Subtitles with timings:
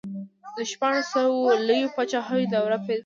[0.55, 1.23] د شپاړسو
[1.67, 2.99] لویو پاچاهیو دوره پیل شوه.